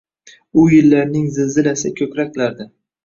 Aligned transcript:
U 0.61 0.63
yillarning 0.71 1.27
zilzilasi 1.35 1.93
ko’kraklarda 2.01 2.69